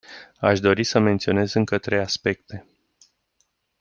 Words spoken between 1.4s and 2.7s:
încă trei aspecte.